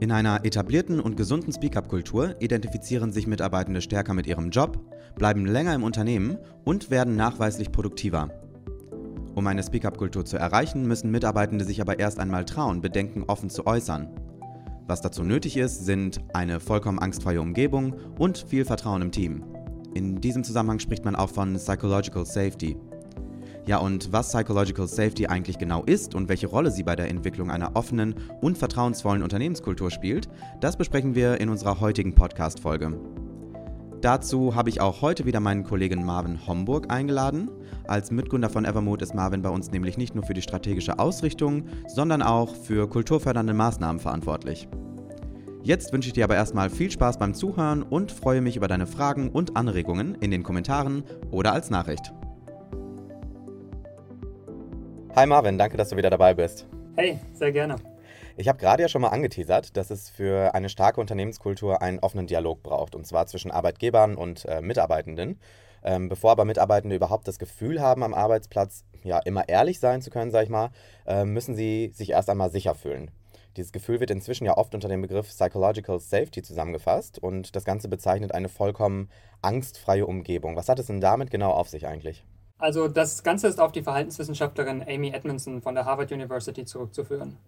In 0.00 0.12
einer 0.12 0.46
etablierten 0.46 0.98
und 0.98 1.18
gesunden 1.18 1.52
Speak-up-Kultur 1.52 2.34
identifizieren 2.40 3.12
sich 3.12 3.26
Mitarbeitende 3.26 3.82
stärker 3.82 4.14
mit 4.14 4.26
ihrem 4.26 4.48
Job, 4.48 4.78
bleiben 5.16 5.44
länger 5.44 5.74
im 5.74 5.82
Unternehmen 5.82 6.38
und 6.64 6.90
werden 6.90 7.16
nachweislich 7.16 7.70
produktiver. 7.70 8.30
Um 9.34 9.46
eine 9.46 9.62
Speak-up-Kultur 9.62 10.24
zu 10.24 10.38
erreichen, 10.38 10.88
müssen 10.88 11.10
Mitarbeitende 11.10 11.66
sich 11.66 11.82
aber 11.82 11.98
erst 11.98 12.18
einmal 12.18 12.46
trauen, 12.46 12.80
Bedenken 12.80 13.24
offen 13.24 13.50
zu 13.50 13.66
äußern. 13.66 14.08
Was 14.86 15.02
dazu 15.02 15.22
nötig 15.22 15.58
ist, 15.58 15.84
sind 15.84 16.20
eine 16.32 16.60
vollkommen 16.60 16.98
angstfreie 16.98 17.42
Umgebung 17.42 17.94
und 18.18 18.38
viel 18.38 18.64
Vertrauen 18.64 19.02
im 19.02 19.12
Team. 19.12 19.44
In 19.92 20.22
diesem 20.22 20.44
Zusammenhang 20.44 20.78
spricht 20.78 21.04
man 21.04 21.14
auch 21.14 21.28
von 21.28 21.56
Psychological 21.56 22.24
Safety. 22.24 22.74
Ja, 23.66 23.78
und 23.78 24.12
was 24.12 24.30
Psychological 24.30 24.88
Safety 24.88 25.26
eigentlich 25.26 25.58
genau 25.58 25.82
ist 25.84 26.14
und 26.14 26.28
welche 26.28 26.46
Rolle 26.46 26.70
sie 26.70 26.82
bei 26.82 26.96
der 26.96 27.08
Entwicklung 27.08 27.50
einer 27.50 27.76
offenen 27.76 28.14
und 28.40 28.58
vertrauensvollen 28.58 29.22
Unternehmenskultur 29.22 29.90
spielt, 29.90 30.28
das 30.60 30.76
besprechen 30.76 31.14
wir 31.14 31.40
in 31.40 31.48
unserer 31.48 31.80
heutigen 31.80 32.14
Podcast-Folge. 32.14 32.98
Dazu 34.00 34.54
habe 34.54 34.70
ich 34.70 34.80
auch 34.80 35.02
heute 35.02 35.26
wieder 35.26 35.40
meinen 35.40 35.62
Kollegen 35.62 36.04
Marvin 36.04 36.46
Homburg 36.46 36.90
eingeladen. 36.90 37.50
Als 37.86 38.10
Mitgründer 38.10 38.48
von 38.48 38.64
Evermood 38.64 39.02
ist 39.02 39.14
Marvin 39.14 39.42
bei 39.42 39.50
uns 39.50 39.70
nämlich 39.70 39.98
nicht 39.98 40.14
nur 40.14 40.24
für 40.24 40.32
die 40.32 40.40
strategische 40.40 40.98
Ausrichtung, 40.98 41.64
sondern 41.86 42.22
auch 42.22 42.54
für 42.54 42.88
kulturfördernde 42.88 43.52
Maßnahmen 43.52 44.00
verantwortlich. 44.00 44.68
Jetzt 45.62 45.92
wünsche 45.92 46.08
ich 46.08 46.14
dir 46.14 46.24
aber 46.24 46.36
erstmal 46.36 46.70
viel 46.70 46.90
Spaß 46.90 47.18
beim 47.18 47.34
Zuhören 47.34 47.82
und 47.82 48.10
freue 48.10 48.40
mich 48.40 48.56
über 48.56 48.68
deine 48.68 48.86
Fragen 48.86 49.28
und 49.28 49.58
Anregungen 49.58 50.14
in 50.14 50.30
den 50.30 50.42
Kommentaren 50.42 51.04
oder 51.30 51.52
als 51.52 51.68
Nachricht. 51.68 52.14
Hi 55.16 55.26
Marvin, 55.26 55.58
danke, 55.58 55.76
dass 55.76 55.88
du 55.88 55.96
wieder 55.96 56.08
dabei 56.08 56.34
bist. 56.34 56.66
Hey, 56.94 57.18
sehr 57.32 57.50
gerne. 57.50 57.74
Ich 58.36 58.46
habe 58.46 58.58
gerade 58.58 58.82
ja 58.82 58.88
schon 58.88 59.02
mal 59.02 59.08
angeteasert, 59.08 59.76
dass 59.76 59.90
es 59.90 60.08
für 60.08 60.54
eine 60.54 60.68
starke 60.68 61.00
Unternehmenskultur 61.00 61.82
einen 61.82 61.98
offenen 61.98 62.28
Dialog 62.28 62.62
braucht, 62.62 62.94
und 62.94 63.04
zwar 63.08 63.26
zwischen 63.26 63.50
Arbeitgebern 63.50 64.14
und 64.14 64.44
äh, 64.44 64.60
Mitarbeitenden. 64.60 65.40
Ähm, 65.82 66.08
bevor 66.08 66.30
aber 66.30 66.44
Mitarbeitende 66.44 66.94
überhaupt 66.94 67.26
das 67.26 67.40
Gefühl 67.40 67.80
haben, 67.80 68.04
am 68.04 68.14
Arbeitsplatz 68.14 68.84
ja 69.02 69.18
immer 69.18 69.48
ehrlich 69.48 69.80
sein 69.80 70.00
zu 70.00 70.10
können, 70.10 70.30
sage 70.30 70.44
ich 70.44 70.50
mal, 70.50 70.70
äh, 71.06 71.24
müssen 71.24 71.56
sie 71.56 71.90
sich 71.92 72.10
erst 72.10 72.30
einmal 72.30 72.50
sicher 72.50 72.76
fühlen. 72.76 73.10
Dieses 73.56 73.72
Gefühl 73.72 73.98
wird 73.98 74.12
inzwischen 74.12 74.44
ja 74.44 74.56
oft 74.56 74.74
unter 74.76 74.88
dem 74.88 75.02
Begriff 75.02 75.26
Psychological 75.26 75.98
Safety 75.98 76.40
zusammengefasst 76.40 77.18
und 77.18 77.56
das 77.56 77.64
Ganze 77.64 77.88
bezeichnet 77.88 78.32
eine 78.32 78.48
vollkommen 78.48 79.10
angstfreie 79.42 80.06
Umgebung. 80.06 80.54
Was 80.54 80.68
hat 80.68 80.78
es 80.78 80.86
denn 80.86 81.00
damit 81.00 81.32
genau 81.32 81.50
auf 81.50 81.68
sich 81.68 81.88
eigentlich? 81.88 82.24
Also 82.60 82.88
das 82.88 83.22
Ganze 83.22 83.48
ist 83.48 83.58
auf 83.58 83.72
die 83.72 83.82
Verhaltenswissenschaftlerin 83.82 84.84
Amy 84.86 85.10
Edmondson 85.10 85.62
von 85.62 85.74
der 85.74 85.86
Harvard 85.86 86.12
University 86.12 86.64
zurückzuführen. 86.64 87.38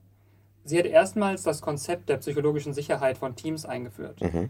Sie 0.65 0.79
hat 0.79 0.87
erstmals 0.87 1.43
das 1.43 1.61
Konzept 1.61 2.09
der 2.09 2.17
psychologischen 2.17 2.73
Sicherheit 2.73 3.19
von 3.19 3.37
Teams 3.37 3.67
eingeführt. 3.67 4.21
Mhm. 4.21 4.49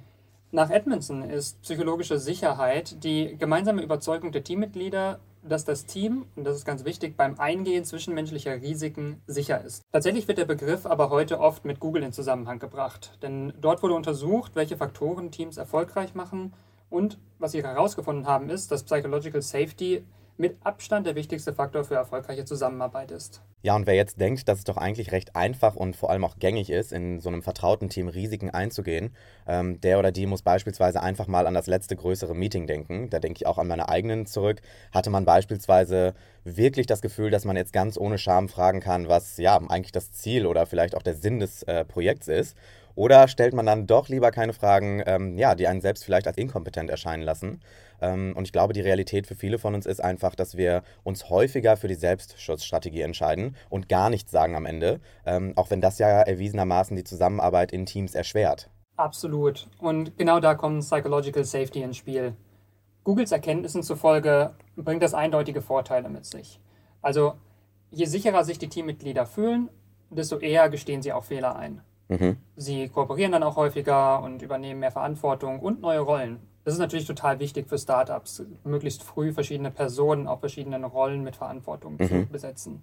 Nach 0.53 0.71
Edmondson 0.71 1.23
ist 1.23 1.61
psychologische 1.63 2.19
Sicherheit 2.19 3.03
die 3.03 3.37
gemeinsame 3.39 3.83
Überzeugung 3.83 4.33
der 4.33 4.45
Teammitglieder, 4.45 5.19
dass 5.43 5.65
das 5.65 5.87
Team, 5.87 6.27
und 6.37 6.45
das 6.45 6.57
ist 6.57 6.65
ganz 6.65 6.85
wichtig, 6.85 7.17
beim 7.17 7.41
Eingehen 7.41 7.85
zwischenmenschlicher 7.85 8.61
Risiken 8.61 9.23
sicher 9.27 9.65
ist. 9.65 9.83
Tatsächlich 9.91 10.29
wird 10.29 10.39
der 10.39 10.45
Begriff 10.45 10.87
aber 10.87 11.11
heute 11.11 11.41
oft 11.41 11.65
mit 11.65 11.81
Google 11.81 12.03
in 12.03 12.13
Zusammenhang 12.13 12.59
gebracht, 12.59 13.19
denn 13.23 13.53
dort 13.61 13.83
wurde 13.83 13.95
untersucht, 13.95 14.53
welche 14.55 14.77
Faktoren 14.77 15.31
Teams 15.31 15.57
erfolgreich 15.57 16.15
machen 16.15 16.53
und 16.91 17.19
was 17.39 17.53
sie 17.53 17.65
herausgefunden 17.65 18.27
haben 18.27 18.51
ist, 18.51 18.71
dass 18.71 18.85
Psychological 18.85 19.43
Safety 19.43 20.05
mit 20.37 20.57
Abstand 20.65 21.07
der 21.07 21.15
wichtigste 21.15 21.53
Faktor 21.53 21.85
für 21.85 21.95
erfolgreiche 21.95 22.45
Zusammenarbeit 22.45 23.11
ist. 23.11 23.43
Ja, 23.65 23.77
und 23.77 23.87
wer 23.87 23.95
jetzt 23.95 24.21
denkt, 24.21 24.49
dass 24.49 24.59
es 24.59 24.65
doch 24.65 24.77
eigentlich 24.77 25.13
recht 25.13 25.37
einfach 25.37 25.77
und 25.77 25.95
vor 25.95 26.11
allem 26.11 26.25
auch 26.25 26.37
gängig 26.41 26.69
ist, 26.69 26.93
in 26.93 27.21
so 27.21 27.29
einem 27.29 27.43
vertrauten 27.43 27.89
Team 27.89 28.09
Risiken 28.09 28.51
einzugehen, 28.51 29.15
ähm, 29.47 29.81
der 29.81 30.01
oder 30.01 30.11
die 30.11 30.27
muss 30.27 30.43
beispielsweise 30.43 31.01
einfach 31.01 31.29
mal 31.29 31.47
an 31.47 31.55
das 31.55 31.69
letzte 31.69 31.95
größere 31.95 32.35
Meeting 32.35 32.67
denken. 32.67 33.09
Da 33.09 33.21
denke 33.21 33.39
ich 33.39 33.47
auch 33.47 33.59
an 33.59 33.69
meine 33.69 33.89
eigenen 33.89 34.27
zurück. 34.27 34.63
Hatte 34.91 35.11
man 35.11 35.25
beispielsweise 35.25 36.15
wirklich 36.43 36.87
das 36.87 37.03
Gefühl, 37.03 37.31
dass 37.31 37.45
man 37.45 37.57
jetzt 37.57 37.73
ganz 37.73 37.97
ohne 37.97 38.19
Scham 38.19 38.49
fragen 38.49 38.81
kann, 38.81 39.09
was 39.09 39.37
ja 39.37 39.57
eigentlich 39.57 39.93
das 39.93 40.11
Ziel 40.11 40.47
oder 40.47 40.67
vielleicht 40.67 40.97
auch 40.97 41.03
der 41.03 41.15
Sinn 41.15 41.39
des 41.39 41.63
äh, 41.63 41.85
Projekts 41.85 42.27
ist? 42.27 42.57
Oder 42.95 43.29
stellt 43.29 43.55
man 43.55 43.67
dann 43.67 43.87
doch 43.87 44.09
lieber 44.09 44.31
keine 44.31 44.53
Fragen, 44.53 45.03
ähm, 45.07 45.39
ja, 45.39 45.55
die 45.55 45.67
einen 45.67 45.81
selbst 45.81 46.05
vielleicht 46.05 46.27
als 46.27 46.37
inkompetent 46.37 46.91
erscheinen 46.91 47.23
lassen? 47.23 47.61
Ähm, 48.01 48.35
und 48.37 48.45
ich 48.45 48.53
glaube, 48.53 48.73
die 48.73 48.81
Realität 48.81 49.27
für 49.27 49.37
viele 49.37 49.59
von 49.59 49.75
uns 49.75 49.87
ist 49.87 50.03
einfach, 50.03 50.35
dass 50.35 50.57
wir 50.57 50.83
uns 51.05 51.31
häufiger 51.31 51.77
für 51.77 51.89
die 51.89 51.95
Selbstschutzstrategie 51.95 53.03
entscheiden 53.03 53.57
und 53.71 53.89
gar 53.89 54.11
nichts 54.11 54.31
sagen 54.31 54.57
am 54.57 54.67
Ende, 54.67 55.01
ähm, 55.25 55.53
auch 55.57 55.71
wenn 55.71 55.81
das 55.81 55.99
ja 55.99 56.09
erwiesenermaßen 56.23 56.97
die 56.97 57.05
Zusammenarbeit 57.05 57.73
in 57.73 57.87
Teams 57.87 58.15
erschwert. 58.15 58.69
Absolut. 58.97 59.69
Und 59.79 60.19
genau 60.19 60.41
da 60.41 60.55
kommt 60.55 60.81
Psychological 60.81 61.45
Safety 61.45 61.83
ins 61.83 61.97
Spiel. 61.97 62.35
Googles 63.05 63.33
Erkenntnissen 63.33 63.83
zufolge 63.83 64.55
bringt 64.77 65.03
das 65.03 65.15
eindeutige 65.15 65.61
Vorteile 65.61 66.09
mit 66.09 66.25
sich. 66.25 66.61
Also 67.01 67.35
je 67.91 68.05
sicherer 68.05 68.45
sich 68.45 68.59
die 68.59 68.69
Teammitglieder 68.69 69.27
fühlen, 69.27 69.71
desto 70.11 70.39
eher 70.39 70.69
gestehen 70.69 71.03
sie 71.03 71.13
auch 71.13 71.25
Fehler 71.25 71.57
ein. 71.57 71.81
Mhm. 72.21 72.37
Sie 72.57 72.89
kooperieren 72.89 73.33
dann 73.33 73.43
auch 73.43 73.57
häufiger 73.57 74.23
und 74.23 74.43
übernehmen 74.43 74.81
mehr 74.81 74.91
Verantwortung 74.91 75.61
und 75.61 75.81
neue 75.81 76.01
Rollen. 76.01 76.41
Das 76.65 76.75
ist 76.75 76.81
natürlich 76.81 77.07
total 77.07 77.41
wichtig 77.41 77.69
für 77.69 77.79
Startups, 77.79 78.45
möglichst 78.65 79.03
früh 79.03 79.33
verschiedene 79.33 79.71
Personen 79.71 80.29
auf 80.29 80.41
verschiedenen 80.41 80.85
Rollen 80.85 81.25
mit 81.25 81.37
Verantwortung 81.37 81.97
mhm. 81.99 82.09
zu 82.09 82.27
besetzen. 82.27 82.83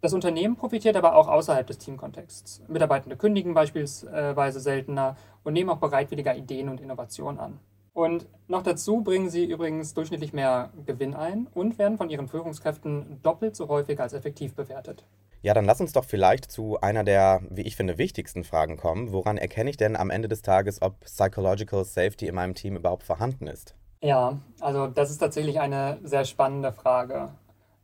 Das 0.00 0.12
Unternehmen 0.12 0.56
profitiert 0.56 0.96
aber 0.96 1.16
auch 1.16 1.28
außerhalb 1.28 1.66
des 1.66 1.78
Teamkontexts. 1.78 2.62
Mitarbeitende 2.68 3.16
kündigen 3.16 3.54
beispielsweise 3.54 4.60
seltener 4.60 5.16
und 5.42 5.54
nehmen 5.54 5.70
auch 5.70 5.78
bereitwilliger 5.78 6.36
Ideen 6.36 6.68
und 6.68 6.80
Innovationen 6.80 7.40
an. 7.40 7.58
Und 7.94 8.28
noch 8.46 8.62
dazu 8.62 9.00
bringen 9.00 9.28
sie 9.28 9.44
übrigens 9.44 9.94
durchschnittlich 9.94 10.32
mehr 10.32 10.70
Gewinn 10.86 11.14
ein 11.14 11.48
und 11.52 11.78
werden 11.78 11.98
von 11.98 12.10
ihren 12.10 12.28
Führungskräften 12.28 13.18
doppelt 13.22 13.56
so 13.56 13.66
häufig 13.66 13.98
als 13.98 14.12
effektiv 14.12 14.54
bewertet. 14.54 15.04
Ja, 15.40 15.54
dann 15.54 15.64
lass 15.64 15.80
uns 15.80 15.92
doch 15.92 16.04
vielleicht 16.04 16.50
zu 16.50 16.80
einer 16.80 17.04
der, 17.04 17.42
wie 17.48 17.62
ich 17.62 17.76
finde, 17.76 17.98
wichtigsten 17.98 18.44
Fragen 18.44 18.76
kommen. 18.76 19.12
Woran 19.12 19.38
erkenne 19.38 19.70
ich 19.70 19.76
denn 19.76 19.96
am 19.96 20.10
Ende 20.10 20.28
des 20.28 20.42
Tages, 20.42 20.82
ob 20.82 21.00
Psychological 21.00 21.84
Safety 21.84 22.26
in 22.26 22.34
meinem 22.34 22.54
Team 22.54 22.76
überhaupt 22.76 23.04
vorhanden 23.04 23.46
ist? 23.46 23.76
Ja, 24.00 24.38
also 24.60 24.86
das 24.86 25.10
ist 25.10 25.18
tatsächlich 25.18 25.60
eine 25.60 25.98
sehr 26.02 26.24
spannende 26.24 26.72
Frage. 26.72 27.30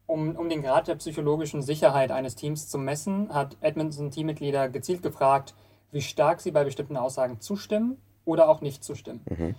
Um, 0.06 0.36
um 0.36 0.48
den 0.48 0.62
Grad 0.62 0.86
der 0.88 0.96
psychologischen 0.96 1.62
Sicherheit 1.62 2.10
eines 2.10 2.34
Teams 2.34 2.68
zu 2.68 2.76
messen, 2.76 3.32
hat 3.32 3.56
Edmondson 3.60 4.10
Teammitglieder 4.10 4.68
gezielt 4.68 5.02
gefragt, 5.02 5.54
wie 5.92 6.02
stark 6.02 6.40
sie 6.40 6.50
bei 6.50 6.64
bestimmten 6.64 6.96
Aussagen 6.96 7.40
zustimmen 7.40 7.96
oder 8.24 8.48
auch 8.48 8.60
nicht 8.60 8.84
zustimmen. 8.84 9.24
Mhm. 9.28 9.54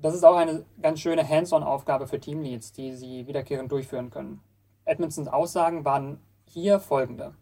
Das 0.00 0.14
ist 0.14 0.24
auch 0.24 0.36
eine 0.36 0.64
ganz 0.80 1.00
schöne 1.00 1.28
Hands-on-Aufgabe 1.28 2.06
für 2.06 2.20
Teamleads, 2.20 2.72
die 2.72 2.92
sie 2.92 3.26
wiederkehrend 3.26 3.72
durchführen 3.72 4.10
können. 4.10 4.40
Edmondsons 4.84 5.28
Aussagen 5.28 5.84
waren 5.84 6.20
hier 6.48 6.80
folgende. 6.80 7.34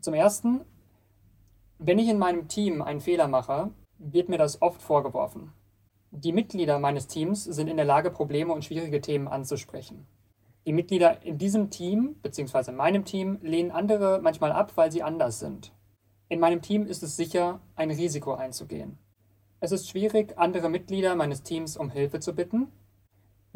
Zum 0.00 0.14
Ersten, 0.14 0.64
wenn 1.78 1.98
ich 1.98 2.08
in 2.08 2.18
meinem 2.18 2.48
Team 2.48 2.80
einen 2.80 3.00
Fehler 3.00 3.28
mache, 3.28 3.70
wird 3.98 4.28
mir 4.28 4.38
das 4.38 4.62
oft 4.62 4.80
vorgeworfen. 4.80 5.52
Die 6.10 6.32
Mitglieder 6.32 6.78
meines 6.78 7.06
Teams 7.06 7.44
sind 7.44 7.68
in 7.68 7.76
der 7.76 7.86
Lage, 7.86 8.10
Probleme 8.10 8.52
und 8.52 8.64
schwierige 8.64 9.00
Themen 9.00 9.28
anzusprechen. 9.28 10.06
Die 10.66 10.72
Mitglieder 10.72 11.22
in 11.22 11.38
diesem 11.38 11.70
Team 11.70 12.16
bzw. 12.22 12.70
in 12.70 12.76
meinem 12.76 13.04
Team 13.04 13.38
lehnen 13.42 13.70
andere 13.70 14.20
manchmal 14.22 14.52
ab, 14.52 14.72
weil 14.76 14.90
sie 14.90 15.02
anders 15.02 15.38
sind. 15.38 15.72
In 16.28 16.40
meinem 16.40 16.62
Team 16.62 16.86
ist 16.86 17.02
es 17.02 17.16
sicher, 17.16 17.60
ein 17.74 17.90
Risiko 17.90 18.34
einzugehen. 18.34 18.98
Es 19.60 19.72
ist 19.72 19.88
schwierig, 19.88 20.38
andere 20.38 20.68
Mitglieder 20.68 21.14
meines 21.14 21.42
Teams 21.42 21.76
um 21.76 21.90
Hilfe 21.90 22.20
zu 22.20 22.34
bitten, 22.34 22.72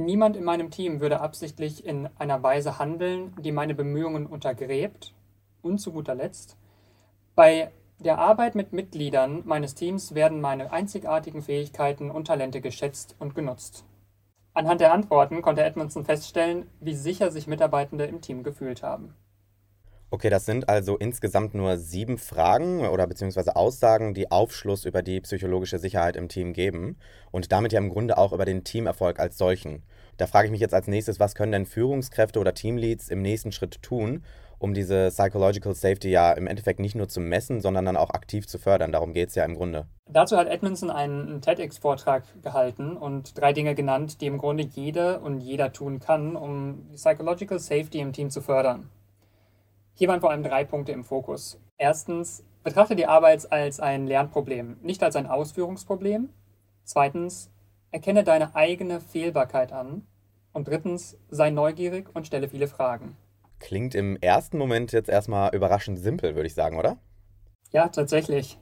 Niemand 0.00 0.34
in 0.34 0.44
meinem 0.44 0.70
Team 0.70 1.00
würde 1.00 1.20
absichtlich 1.20 1.84
in 1.84 2.08
einer 2.18 2.42
Weise 2.42 2.78
handeln, 2.78 3.34
die 3.38 3.52
meine 3.52 3.74
Bemühungen 3.74 4.24
untergräbt. 4.24 5.12
Und 5.60 5.76
zu 5.76 5.92
guter 5.92 6.14
Letzt, 6.14 6.56
bei 7.34 7.70
der 7.98 8.18
Arbeit 8.18 8.54
mit 8.54 8.72
Mitgliedern 8.72 9.42
meines 9.44 9.74
Teams 9.74 10.14
werden 10.14 10.40
meine 10.40 10.72
einzigartigen 10.72 11.42
Fähigkeiten 11.42 12.10
und 12.10 12.28
Talente 12.28 12.62
geschätzt 12.62 13.14
und 13.18 13.34
genutzt. 13.34 13.84
Anhand 14.54 14.80
der 14.80 14.94
Antworten 14.94 15.42
konnte 15.42 15.64
Edmondson 15.64 16.06
feststellen, 16.06 16.70
wie 16.80 16.94
sicher 16.94 17.30
sich 17.30 17.46
Mitarbeitende 17.46 18.06
im 18.06 18.22
Team 18.22 18.42
gefühlt 18.42 18.82
haben. 18.82 19.14
Okay, 20.12 20.28
das 20.28 20.44
sind 20.44 20.68
also 20.68 20.96
insgesamt 20.96 21.54
nur 21.54 21.78
sieben 21.78 22.18
Fragen 22.18 22.84
oder 22.84 23.06
beziehungsweise 23.06 23.54
Aussagen, 23.54 24.12
die 24.12 24.32
Aufschluss 24.32 24.84
über 24.84 25.02
die 25.02 25.20
psychologische 25.20 25.78
Sicherheit 25.78 26.16
im 26.16 26.28
Team 26.28 26.52
geben 26.52 26.96
und 27.30 27.52
damit 27.52 27.72
ja 27.72 27.78
im 27.78 27.90
Grunde 27.90 28.18
auch 28.18 28.32
über 28.32 28.44
den 28.44 28.64
Teamerfolg 28.64 29.20
als 29.20 29.38
solchen. 29.38 29.84
Da 30.16 30.26
frage 30.26 30.46
ich 30.46 30.50
mich 30.50 30.60
jetzt 30.60 30.74
als 30.74 30.88
nächstes, 30.88 31.20
was 31.20 31.36
können 31.36 31.52
denn 31.52 31.64
Führungskräfte 31.64 32.40
oder 32.40 32.54
Teamleads 32.54 33.08
im 33.08 33.22
nächsten 33.22 33.52
Schritt 33.52 33.82
tun, 33.82 34.24
um 34.58 34.74
diese 34.74 35.10
Psychological 35.10 35.76
Safety 35.76 36.10
ja 36.10 36.32
im 36.32 36.48
Endeffekt 36.48 36.80
nicht 36.80 36.96
nur 36.96 37.08
zu 37.08 37.20
messen, 37.20 37.60
sondern 37.60 37.84
dann 37.84 37.96
auch 37.96 38.10
aktiv 38.10 38.48
zu 38.48 38.58
fördern. 38.58 38.90
Darum 38.90 39.12
geht 39.12 39.28
es 39.28 39.36
ja 39.36 39.44
im 39.44 39.54
Grunde. 39.54 39.86
Dazu 40.10 40.36
hat 40.36 40.48
Edmondson 40.48 40.90
einen 40.90 41.40
TEDx-Vortrag 41.40 42.24
gehalten 42.42 42.96
und 42.96 43.38
drei 43.38 43.52
Dinge 43.52 43.76
genannt, 43.76 44.20
die 44.20 44.26
im 44.26 44.38
Grunde 44.38 44.64
jede 44.64 45.20
und 45.20 45.38
jeder 45.38 45.72
tun 45.72 46.00
kann, 46.00 46.34
um 46.34 46.90
Psychological 46.96 47.60
Safety 47.60 48.00
im 48.00 48.12
Team 48.12 48.28
zu 48.28 48.40
fördern. 48.40 48.90
Hier 50.00 50.08
waren 50.08 50.22
vor 50.22 50.30
allem 50.30 50.42
drei 50.42 50.64
Punkte 50.64 50.92
im 50.92 51.04
Fokus. 51.04 51.60
Erstens 51.76 52.42
Betrachte 52.64 52.96
die 52.96 53.04
Arbeit 53.04 53.52
als 53.52 53.80
ein 53.80 54.06
Lernproblem, 54.06 54.78
nicht 54.80 55.02
als 55.02 55.14
ein 55.14 55.26
Ausführungsproblem. 55.26 56.30
Zweitens, 56.84 57.50
erkenne 57.90 58.24
deine 58.24 58.54
eigene 58.54 58.98
Fehlbarkeit 59.02 59.72
an. 59.72 60.06
Und 60.54 60.68
drittens, 60.68 61.18
sei 61.28 61.50
neugierig 61.50 62.08
und 62.14 62.26
stelle 62.26 62.48
viele 62.48 62.66
Fragen. 62.66 63.14
Klingt 63.58 63.94
im 63.94 64.16
ersten 64.16 64.56
Moment 64.56 64.92
jetzt 64.92 65.10
erstmal 65.10 65.54
überraschend 65.54 65.98
simpel, 65.98 66.34
würde 66.34 66.46
ich 66.46 66.54
sagen, 66.54 66.78
oder? 66.78 66.96
Ja, 67.70 67.88
tatsächlich. 67.88 68.58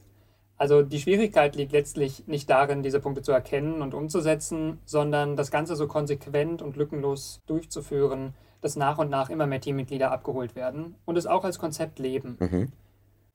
Also 0.56 0.82
die 0.82 0.98
Schwierigkeit 0.98 1.54
liegt 1.54 1.70
letztlich 1.70 2.26
nicht 2.26 2.50
darin, 2.50 2.82
diese 2.82 2.98
Punkte 2.98 3.22
zu 3.22 3.30
erkennen 3.30 3.80
und 3.80 3.94
umzusetzen, 3.94 4.80
sondern 4.84 5.36
das 5.36 5.52
Ganze 5.52 5.76
so 5.76 5.86
konsequent 5.86 6.62
und 6.62 6.76
lückenlos 6.76 7.38
durchzuführen, 7.46 8.34
dass 8.60 8.76
nach 8.76 8.98
und 8.98 9.10
nach 9.10 9.30
immer 9.30 9.46
mehr 9.46 9.60
Teammitglieder 9.60 10.10
abgeholt 10.10 10.56
werden 10.56 10.96
und 11.04 11.16
es 11.16 11.26
auch 11.26 11.44
als 11.44 11.58
Konzept 11.58 11.98
leben. 11.98 12.36
Mhm. 12.40 12.72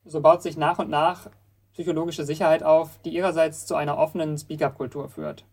So 0.04 0.20
baut 0.20 0.42
sich 0.42 0.56
nach 0.56 0.78
und 0.78 0.90
nach 0.90 1.30
psychologische 1.72 2.24
Sicherheit 2.24 2.62
auf, 2.62 2.98
die 3.04 3.14
ihrerseits 3.14 3.66
zu 3.66 3.74
einer 3.74 3.98
offenen 3.98 4.38
Speak-up-Kultur 4.38 5.08
führt. 5.08 5.44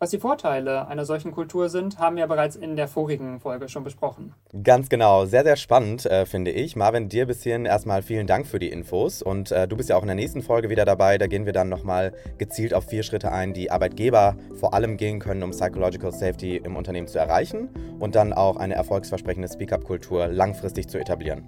Was 0.00 0.10
die 0.10 0.18
Vorteile 0.18 0.86
einer 0.86 1.04
solchen 1.04 1.32
Kultur 1.32 1.68
sind, 1.68 1.98
haben 1.98 2.14
wir 2.14 2.28
bereits 2.28 2.54
in 2.54 2.76
der 2.76 2.86
vorigen 2.86 3.40
Folge 3.40 3.68
schon 3.68 3.82
besprochen. 3.82 4.32
Ganz 4.62 4.88
genau, 4.88 5.24
sehr, 5.24 5.42
sehr 5.42 5.56
spannend, 5.56 6.06
äh, 6.06 6.24
finde 6.24 6.52
ich. 6.52 6.76
Marvin, 6.76 7.08
dir 7.08 7.26
bis 7.26 7.42
hierhin 7.42 7.64
erstmal 7.64 8.02
vielen 8.02 8.28
Dank 8.28 8.46
für 8.46 8.60
die 8.60 8.68
Infos. 8.68 9.22
Und 9.22 9.50
äh, 9.50 9.66
du 9.66 9.76
bist 9.76 9.88
ja 9.88 9.96
auch 9.96 10.02
in 10.02 10.06
der 10.06 10.14
nächsten 10.14 10.40
Folge 10.40 10.68
wieder 10.68 10.84
dabei. 10.84 11.18
Da 11.18 11.26
gehen 11.26 11.46
wir 11.46 11.52
dann 11.52 11.68
nochmal 11.68 12.12
gezielt 12.38 12.74
auf 12.74 12.84
vier 12.84 13.02
Schritte 13.02 13.32
ein, 13.32 13.54
die 13.54 13.72
Arbeitgeber 13.72 14.36
vor 14.54 14.72
allem 14.72 14.98
gehen 14.98 15.18
können, 15.18 15.42
um 15.42 15.50
Psychological 15.50 16.12
Safety 16.12 16.58
im 16.58 16.76
Unternehmen 16.76 17.08
zu 17.08 17.18
erreichen 17.18 17.68
und 17.98 18.14
dann 18.14 18.32
auch 18.32 18.56
eine 18.56 18.76
erfolgsversprechende 18.76 19.48
Speak-up-Kultur 19.48 20.28
langfristig 20.28 20.86
zu 20.86 20.98
etablieren. 20.98 21.42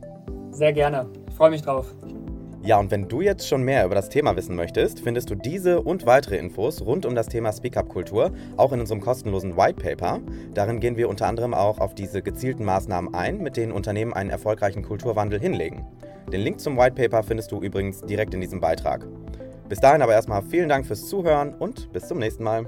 Sehr 0.51 0.73
gerne. 0.73 1.07
Ich 1.29 1.37
freue 1.37 1.51
mich 1.51 1.63
drauf. 1.63 1.95
Ja, 2.63 2.79
und 2.79 2.91
wenn 2.91 3.09
du 3.09 3.23
jetzt 3.23 3.49
schon 3.49 3.63
mehr 3.63 3.87
über 3.87 3.95
das 3.95 4.11
Thema 4.11 4.37
wissen 4.37 4.55
möchtest, 4.55 5.01
findest 5.01 5.31
du 5.31 5.35
diese 5.35 5.81
und 5.81 6.05
weitere 6.05 6.37
Infos 6.37 6.83
rund 6.83 7.07
um 7.07 7.15
das 7.15 7.27
Thema 7.27 7.53
Speak-up-Kultur 7.53 8.33
auch 8.59 8.73
in 8.73 8.81
unserem 8.81 9.01
kostenlosen 9.01 9.57
White 9.57 9.83
Paper. 9.83 10.21
Darin 10.53 10.79
gehen 10.79 10.99
wir 10.99 11.09
unter 11.09 11.27
anderem 11.27 11.55
auch 11.55 11.79
auf 11.79 11.95
diese 11.95 12.21
gezielten 12.21 12.67
Maßnahmen 12.67 13.15
ein, 13.15 13.39
mit 13.39 13.57
denen 13.57 13.73
Unternehmen 13.73 14.13
einen 14.13 14.29
erfolgreichen 14.29 14.83
Kulturwandel 14.83 15.41
hinlegen. 15.41 15.87
Den 16.31 16.43
Link 16.43 16.61
zum 16.61 16.77
White 16.77 16.97
Paper 16.97 17.23
findest 17.23 17.51
du 17.51 17.63
übrigens 17.63 18.03
direkt 18.03 18.35
in 18.35 18.43
diesem 18.43 18.61
Beitrag. 18.61 19.07
Bis 19.71 19.81
dahin 19.81 20.03
aber 20.03 20.13
erstmal 20.13 20.43
vielen 20.43 20.69
Dank 20.69 20.85
fürs 20.85 21.07
Zuhören 21.07 21.55
und 21.55 21.91
bis 21.95 22.09
zum 22.09 22.19
nächsten 22.19 22.45
Mal. 22.45 22.67